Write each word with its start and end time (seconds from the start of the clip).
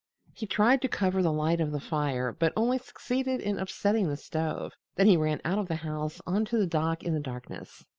He 0.33 0.47
tried 0.47 0.81
to 0.81 0.87
cover 0.87 1.21
the 1.21 1.31
light 1.31 1.61
of 1.61 1.71
the 1.71 1.79
fire, 1.79 2.31
but 2.31 2.53
only 2.57 2.79
succeeded 2.79 3.39
in 3.39 3.59
upsetting 3.59 4.09
the 4.09 4.17
stove. 4.17 4.73
Then 4.95 5.05
he 5.05 5.15
ran 5.15 5.39
out 5.45 5.59
of 5.59 5.67
the 5.67 5.75
house 5.75 6.19
on 6.25 6.43
to 6.45 6.57
the 6.57 6.65
dock 6.65 7.03
in 7.03 7.13
the 7.13 7.19
darkness. 7.19 7.83